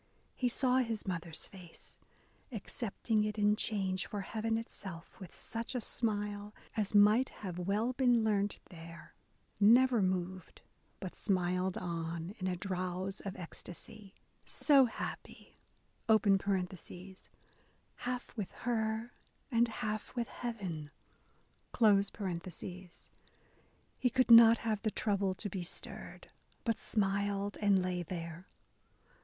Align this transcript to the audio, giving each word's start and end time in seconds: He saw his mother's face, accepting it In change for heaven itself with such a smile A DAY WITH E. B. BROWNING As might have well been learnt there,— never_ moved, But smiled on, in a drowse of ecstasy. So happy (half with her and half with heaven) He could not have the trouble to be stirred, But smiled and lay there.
He 0.35 0.49
saw 0.49 0.77
his 0.77 1.05
mother's 1.05 1.45
face, 1.45 1.99
accepting 2.51 3.23
it 3.23 3.37
In 3.37 3.55
change 3.55 4.07
for 4.07 4.21
heaven 4.21 4.57
itself 4.57 5.19
with 5.19 5.31
such 5.31 5.75
a 5.75 5.79
smile 5.79 6.15
A 6.15 6.21
DAY 6.23 6.25
WITH 6.25 6.37
E. 6.37 6.41
B. 6.41 6.53
BROWNING 6.55 6.71
As 6.77 6.95
might 7.19 7.29
have 7.29 7.59
well 7.59 7.93
been 7.93 8.23
learnt 8.23 8.59
there,— 8.71 9.13
never_ 9.61 10.03
moved, 10.03 10.63
But 10.99 11.13
smiled 11.13 11.77
on, 11.77 12.31
in 12.39 12.47
a 12.47 12.55
drowse 12.55 13.19
of 13.19 13.35
ecstasy. 13.35 14.15
So 14.43 14.85
happy 14.85 15.59
(half 16.09 16.23
with 18.35 18.51
her 18.51 19.13
and 19.51 19.67
half 19.67 20.15
with 20.15 20.27
heaven) 20.29 20.89
He 23.99 24.09
could 24.09 24.31
not 24.31 24.57
have 24.57 24.81
the 24.81 24.89
trouble 24.95 25.35
to 25.35 25.47
be 25.51 25.61
stirred, 25.61 26.31
But 26.63 26.79
smiled 26.79 27.59
and 27.61 27.83
lay 27.83 28.01
there. 28.01 28.47